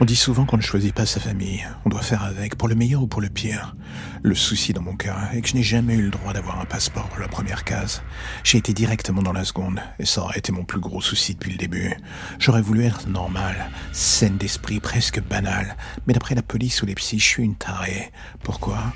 On 0.00 0.04
dit 0.04 0.16
souvent 0.16 0.44
qu'on 0.44 0.56
ne 0.56 0.62
choisit 0.62 0.92
pas 0.92 1.06
sa 1.06 1.20
famille, 1.20 1.64
on 1.84 1.88
doit 1.88 2.02
faire 2.02 2.24
avec, 2.24 2.56
pour 2.56 2.66
le 2.66 2.74
meilleur 2.74 3.02
ou 3.02 3.06
pour 3.06 3.20
le 3.20 3.28
pire. 3.28 3.76
Le 4.24 4.34
souci 4.34 4.72
dans 4.72 4.82
mon 4.82 4.96
cas 4.96 5.30
est 5.32 5.40
que 5.40 5.48
je 5.48 5.54
n'ai 5.54 5.62
jamais 5.62 5.94
eu 5.94 6.02
le 6.02 6.10
droit 6.10 6.32
d'avoir 6.32 6.60
un 6.60 6.64
passeport 6.64 7.08
pour 7.08 7.20
la 7.20 7.28
première 7.28 7.62
case. 7.62 8.02
J'ai 8.42 8.58
été 8.58 8.72
directement 8.72 9.22
dans 9.22 9.32
la 9.32 9.44
seconde, 9.44 9.80
et 10.00 10.04
ça 10.04 10.22
aurait 10.22 10.38
été 10.38 10.50
mon 10.50 10.64
plus 10.64 10.80
gros 10.80 11.00
souci 11.00 11.34
depuis 11.34 11.52
le 11.52 11.58
début. 11.58 11.94
J'aurais 12.40 12.60
voulu 12.60 12.84
être 12.84 13.06
normal, 13.06 13.70
saine 13.92 14.36
d'esprit, 14.36 14.80
presque 14.80 15.22
banal, 15.22 15.76
mais 16.08 16.12
d'après 16.12 16.34
la 16.34 16.42
police 16.42 16.82
ou 16.82 16.86
les 16.86 16.96
psys, 16.96 17.20
je 17.20 17.24
suis 17.24 17.44
une 17.44 17.54
tarée. 17.54 18.10
Pourquoi? 18.42 18.92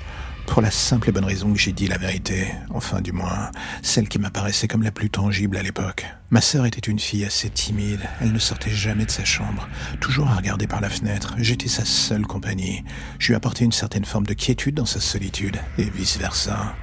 Pour 0.49 0.61
la 0.63 0.71
simple 0.71 1.09
et 1.09 1.11
bonne 1.11 1.25
raison 1.25 1.53
que 1.53 1.59
j'ai 1.59 1.71
dit 1.71 1.87
la 1.87 1.97
vérité, 1.97 2.47
enfin 2.71 3.01
du 3.01 3.11
moins, 3.11 3.51
celle 3.83 4.09
qui 4.09 4.17
m'apparaissait 4.17 4.67
comme 4.67 4.81
la 4.81 4.91
plus 4.91 5.09
tangible 5.09 5.57
à 5.57 5.61
l'époque. 5.61 6.05
Ma 6.31 6.41
sœur 6.41 6.65
était 6.65 6.89
une 6.91 6.99
fille 6.99 7.23
assez 7.23 7.49
timide, 7.49 8.01
elle 8.19 8.33
ne 8.33 8.39
sortait 8.39 8.71
jamais 8.71 9.05
de 9.05 9.11
sa 9.11 9.23
chambre, 9.23 9.69
toujours 10.01 10.27
à 10.27 10.35
regarder 10.35 10.65
par 10.65 10.81
la 10.81 10.89
fenêtre, 10.89 11.35
j'étais 11.37 11.67
sa 11.67 11.85
seule 11.85 12.25
compagnie. 12.25 12.83
Je 13.19 13.27
lui 13.27 13.35
apportais 13.35 13.63
une 13.63 13.71
certaine 13.71 14.05
forme 14.05 14.25
de 14.25 14.33
quiétude 14.33 14.75
dans 14.75 14.85
sa 14.85 14.99
solitude, 14.99 15.57
et 15.77 15.83
vice-versa. 15.83 16.75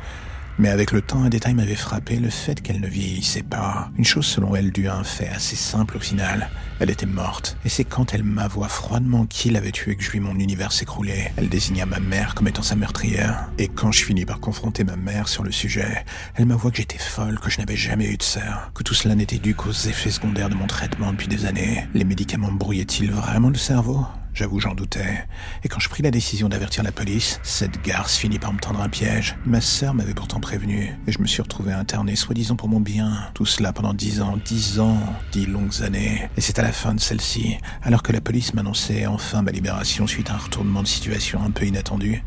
Mais 0.59 0.71
avec 0.71 0.93
le 0.93 1.03
temps, 1.03 1.23
un 1.23 1.29
détail 1.29 1.53
m'avait 1.53 1.75
frappé, 1.75 2.17
le 2.17 2.31
fait 2.31 2.63
qu'elle 2.63 2.81
ne 2.81 2.87
vieillissait 2.87 3.43
pas. 3.43 3.91
Une 3.99 4.07
chose 4.07 4.25
selon 4.25 4.57
elle 4.57 4.73
due 4.73 4.89
à 4.89 4.97
un 4.97 5.05
fait 5.05 5.29
assez 5.29 5.57
simple 5.57 5.99
au 5.99 6.01
final. 6.01 6.49
Elle 6.81 6.91
était 6.91 7.05
morte. 7.05 7.59
Et 7.65 7.69
c'est 7.69 7.85
quand 7.85 8.15
elle 8.15 8.23
m'avoua 8.23 8.69
froidement 8.69 9.27
qui 9.27 9.51
l'avait 9.51 9.71
tuée 9.71 9.97
que 9.97 10.03
je 10.03 10.11
vis 10.11 10.21
mon 10.21 10.39
univers 10.39 10.73
s'écrouler. 10.73 11.31
Elle 11.37 11.51
désigna 11.51 11.85
ma 11.85 12.01
mère 12.01 12.35
comme 12.35 12.49
étant 12.49 12.63
sa 12.63 12.75
meurtrière. 12.75 13.49
Et 13.59 13.69
quand 13.69 13.93
je 13.93 14.03
finis 14.03 14.25
par 14.25 14.41
confronter 14.41 14.83
ma 14.85 14.97
mère 14.97 15.29
sur 15.29 15.43
le 15.43 15.53
sujet, 15.53 16.05
elle 16.37 16.47
m'avoua 16.47 16.71
que 16.71 16.79
j'étais 16.79 16.99
folle, 16.99 17.39
que 17.39 17.51
je 17.51 17.59
n'avais 17.59 17.77
jamais 17.77 18.07
eu 18.07 18.17
de 18.17 18.23
sœur. 18.23 18.71
Que 18.75 18.83
tout 18.83 18.95
cela 18.95 19.15
n'était 19.15 19.39
dû 19.39 19.55
qu'aux 19.55 19.73
effets 19.73 20.11
secondaires 20.11 20.49
de 20.49 20.55
mon 20.55 20.67
traitement 20.67 21.13
depuis 21.13 21.29
des 21.29 21.45
années. 21.45 21.87
Les 21.93 22.05
médicaments 22.05 22.53
brouillaient-ils 22.53 23.11
vraiment 23.11 23.51
le 23.51 23.57
cerveau? 23.57 24.07
J'avoue, 24.37 24.61
j'en 24.61 24.75
doutais. 24.75 25.27
Et 25.65 25.69
quand 25.69 25.81
je 25.81 25.89
pris 25.89 26.03
la 26.03 26.11
décision 26.11 26.51
d'avertir 26.51 26.85
la 26.85 26.93
police, 26.93 27.41
cette 27.43 27.83
garce 27.83 28.19
finit 28.19 28.39
par 28.39 28.53
me 28.53 28.59
tendre 28.59 28.83
un 28.83 28.89
piège. 28.91 29.35
Ma 29.47 29.63
sœur 29.63 29.95
m'avait 29.95 30.13
pourtant 30.13 30.41
prévenu, 30.41 30.95
et 31.07 31.13
je 31.13 31.23
me 31.23 31.27
suis 31.27 31.41
retrouvé 31.41 31.73
interné, 31.73 32.17
soi-disant 32.17 32.55
pour 32.55 32.69
mon 32.69 32.79
bien. 32.79 33.31
Tout 33.33 33.47
cela 33.47 33.73
pendant 33.73 33.95
dix 33.95 34.21
ans, 34.21 34.39
dix 34.45 34.79
ans, 34.79 35.01
dix 35.33 35.47
longues 35.47 35.83
années. 35.83 36.29
Et 36.37 36.43
c'est 36.43 36.59
à 36.59 36.63
la 36.63 36.73
fin 36.73 36.93
de 36.93 37.01
celle-ci, 37.01 37.57
alors 37.83 38.03
que 38.03 38.13
la 38.13 38.21
police 38.21 38.53
m'annonçait 38.53 39.07
enfin 39.07 39.41
ma 39.41 39.53
libération 39.53 40.07
suite 40.07 40.29
à 40.29 40.35
un 40.35 40.37
retournement 40.39 40.83
de 40.83 40.89
situation 40.89 41.43
un 41.43 41.51
peu 41.51 41.65
inattendu, 41.65 42.23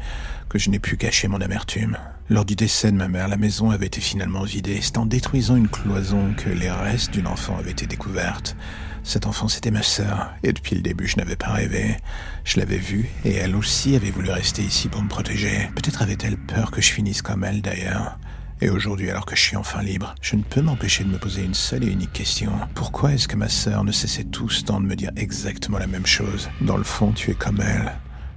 que 0.50 0.60
je 0.60 0.70
n'ai 0.70 0.80
pu 0.80 0.98
cacher 0.98 1.28
mon 1.28 1.40
amertume. 1.42 1.98
Lors 2.30 2.46
du 2.46 2.56
décès 2.56 2.92
de 2.92 2.98
ma 2.98 3.08
mère, 3.08 3.28
la 3.28 3.38
maison 3.38 3.72
avait 3.72 3.86
été 3.86 4.02
finalement 4.02 4.44
vidée. 4.44 4.80
C'est 4.82 4.98
en 4.98 5.06
détruisant 5.06 5.56
une 5.56 5.68
cloison 5.68 6.34
que 6.36 6.50
les 6.50 6.70
restes 6.70 7.12
d'une 7.12 7.28
enfant 7.28 7.58
avaient 7.58 7.72
été 7.72 7.88
découvertes. 7.88 8.56
Cette 9.04 9.26
enfant, 9.26 9.48
c'était 9.48 9.72
ma 9.72 9.82
sœur, 9.82 10.34
et 10.44 10.52
depuis 10.52 10.76
le 10.76 10.82
début, 10.82 11.08
je 11.08 11.18
n'avais 11.18 11.36
pas 11.36 11.50
rêvé. 11.50 11.98
Je 12.44 12.60
l'avais 12.60 12.78
vue, 12.78 13.10
et 13.24 13.34
elle 13.34 13.56
aussi 13.56 13.96
avait 13.96 14.12
voulu 14.12 14.30
rester 14.30 14.62
ici 14.62 14.90
pour 14.90 15.02
me 15.02 15.08
protéger. 15.08 15.70
Peut-être 15.76 16.02
avait-elle 16.02 16.38
peur 16.38 16.72
que 16.72 16.82
je 16.82 16.92
finisse 16.92 17.22
comme 17.22 17.44
elle, 17.44 17.62
d'ailleurs. 17.62 18.20
Et 18.62 18.70
aujourd'hui, 18.70 19.10
alors 19.10 19.26
que 19.26 19.38
je 19.38 19.42
suis 19.42 19.56
enfin 19.56 19.82
libre, 19.82 20.14
je 20.22 20.36
ne 20.36 20.44
peux 20.44 20.62
m'empêcher 20.62 21.06
de 21.06 21.10
me 21.10 21.18
poser 21.18 21.46
une 21.46 21.54
seule 21.54 21.86
et 21.86 21.92
unique 21.92 22.12
question. 22.12 22.52
Pourquoi 22.76 23.14
est-ce 23.14 23.28
que 23.28 23.38
ma 23.38 23.48
sœur 23.48 23.86
ne 23.86 23.94
cessait 23.94 24.26
tout 24.26 24.50
ce 24.50 24.64
temps 24.64 24.82
de 24.82 24.86
me 24.86 24.96
dire 24.96 25.12
exactement 25.16 25.80
la 25.80 25.88
même 25.88 26.06
chose? 26.06 26.50
Dans 26.60 26.78
le 26.78 26.84
fond, 26.84 27.14
tu 27.14 27.32
es 27.32 27.36
comme 27.36 27.62
elle. 27.62 27.94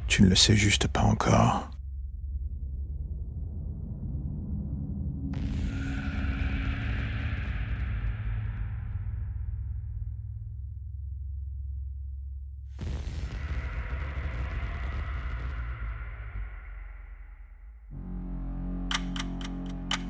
Tu 0.07 0.23
ne 0.23 0.29
le 0.29 0.37
sais 0.37 0.57
juste 0.57 0.87
pas 0.87 1.03
encore. 1.03 1.72